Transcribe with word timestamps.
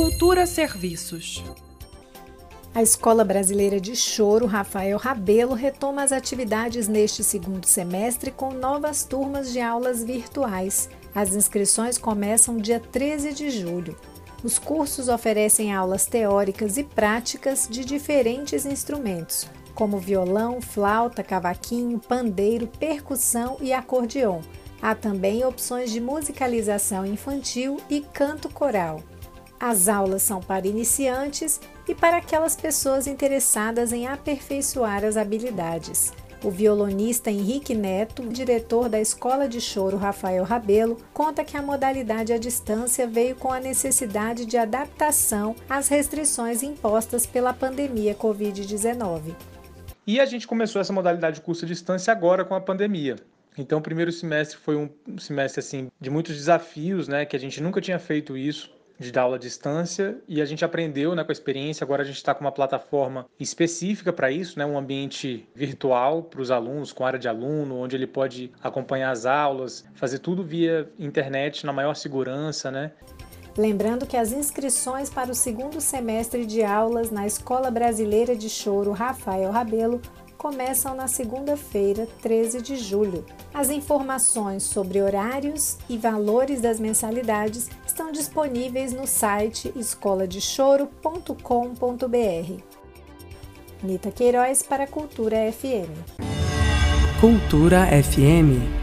Cultura 0.00 0.46
Serviços. 0.46 1.44
A 2.74 2.80
Escola 2.80 3.22
Brasileira 3.22 3.78
de 3.78 3.94
Choro 3.94 4.46
Rafael 4.46 4.96
Rabelo 4.96 5.52
retoma 5.52 6.02
as 6.02 6.10
atividades 6.10 6.88
neste 6.88 7.22
segundo 7.22 7.66
semestre 7.66 8.30
com 8.30 8.50
novas 8.50 9.04
turmas 9.04 9.52
de 9.52 9.60
aulas 9.60 10.02
virtuais. 10.02 10.88
As 11.14 11.34
inscrições 11.34 11.98
começam 11.98 12.56
dia 12.56 12.80
13 12.80 13.34
de 13.34 13.50
julho. 13.50 13.94
Os 14.42 14.58
cursos 14.58 15.10
oferecem 15.10 15.70
aulas 15.70 16.06
teóricas 16.06 16.78
e 16.78 16.82
práticas 16.82 17.68
de 17.70 17.84
diferentes 17.84 18.64
instrumentos, 18.64 19.46
como 19.74 19.98
violão, 19.98 20.62
flauta, 20.62 21.22
cavaquinho, 21.22 21.98
pandeiro, 21.98 22.66
percussão 22.66 23.58
e 23.60 23.70
acordeon. 23.70 24.40
Há 24.80 24.94
também 24.94 25.44
opções 25.44 25.90
de 25.90 26.00
musicalização 26.00 27.04
infantil 27.04 27.76
e 27.90 28.00
canto 28.00 28.48
coral. 28.48 29.02
As 29.60 29.88
aulas 29.88 30.22
são 30.22 30.40
para 30.40 30.66
iniciantes 30.66 31.60
e 31.86 31.94
para 31.94 32.16
aquelas 32.16 32.56
pessoas 32.56 33.06
interessadas 33.06 33.92
em 33.92 34.06
aperfeiçoar 34.06 35.04
as 35.04 35.18
habilidades. 35.18 36.14
O 36.42 36.50
violonista 36.50 37.30
Henrique 37.30 37.74
Neto, 37.74 38.26
diretor 38.26 38.88
da 38.88 38.98
Escola 38.98 39.46
de 39.46 39.60
Choro 39.60 39.98
Rafael 39.98 40.44
Rabelo, 40.44 40.96
conta 41.12 41.44
que 41.44 41.58
a 41.58 41.62
modalidade 41.62 42.32
à 42.32 42.38
distância 42.38 43.06
veio 43.06 43.36
com 43.36 43.52
a 43.52 43.60
necessidade 43.60 44.46
de 44.46 44.56
adaptação 44.56 45.54
às 45.68 45.88
restrições 45.88 46.62
impostas 46.62 47.26
pela 47.26 47.52
pandemia 47.52 48.14
Covid-19. 48.14 49.34
E 50.06 50.18
a 50.18 50.24
gente 50.24 50.48
começou 50.48 50.80
essa 50.80 50.94
modalidade 50.94 51.36
de 51.36 51.42
curso 51.42 51.66
à 51.66 51.68
distância 51.68 52.10
agora 52.10 52.46
com 52.46 52.54
a 52.54 52.60
pandemia. 52.62 53.16
Então, 53.58 53.78
o 53.78 53.82
primeiro 53.82 54.10
semestre 54.10 54.56
foi 54.56 54.76
um 54.76 54.88
semestre 55.18 55.60
assim 55.60 55.90
de 56.00 56.08
muitos 56.08 56.34
desafios, 56.34 57.06
né, 57.06 57.26
que 57.26 57.36
a 57.36 57.38
gente 57.38 57.62
nunca 57.62 57.82
tinha 57.82 57.98
feito 57.98 58.34
isso 58.38 58.79
de 59.00 59.10
dar 59.10 59.22
aula 59.22 59.36
à 59.36 59.38
distância 59.38 60.18
e 60.28 60.42
a 60.42 60.44
gente 60.44 60.62
aprendeu 60.62 61.14
né, 61.14 61.24
com 61.24 61.30
a 61.30 61.32
experiência. 61.32 61.82
Agora 61.82 62.02
a 62.02 62.04
gente 62.04 62.16
está 62.16 62.34
com 62.34 62.42
uma 62.42 62.52
plataforma 62.52 63.26
específica 63.40 64.12
para 64.12 64.30
isso, 64.30 64.58
né, 64.58 64.66
um 64.66 64.76
ambiente 64.76 65.48
virtual 65.54 66.22
para 66.22 66.42
os 66.42 66.50
alunos, 66.50 66.92
com 66.92 67.04
área 67.04 67.18
de 67.18 67.26
aluno, 67.26 67.78
onde 67.78 67.96
ele 67.96 68.06
pode 68.06 68.52
acompanhar 68.62 69.10
as 69.10 69.24
aulas, 69.24 69.84
fazer 69.94 70.18
tudo 70.18 70.44
via 70.44 70.90
internet 70.98 71.64
na 71.64 71.72
maior 71.72 71.94
segurança. 71.94 72.70
Né? 72.70 72.92
Lembrando 73.56 74.06
que 74.06 74.18
as 74.18 74.32
inscrições 74.32 75.08
para 75.08 75.30
o 75.30 75.34
segundo 75.34 75.80
semestre 75.80 76.44
de 76.44 76.62
aulas 76.62 77.10
na 77.10 77.26
Escola 77.26 77.70
Brasileira 77.70 78.36
de 78.36 78.50
Choro 78.50 78.92
Rafael 78.92 79.50
Rabelo 79.50 80.00
começam 80.40 80.94
na 80.94 81.06
segunda-feira, 81.06 82.08
13 82.22 82.62
de 82.62 82.76
julho. 82.76 83.26
As 83.52 83.68
informações 83.68 84.62
sobre 84.62 85.02
horários 85.02 85.76
e 85.86 85.98
valores 85.98 86.62
das 86.62 86.80
mensalidades 86.80 87.68
estão 87.86 88.10
disponíveis 88.10 88.94
no 88.94 89.06
site 89.06 89.70
escoladechoro.com.br. 89.76 92.62
Nita 93.82 94.10
Queiroz 94.10 94.62
para 94.62 94.86
Cultura 94.86 95.52
FM. 95.52 95.90
Cultura 97.20 97.86
FM 98.02 98.79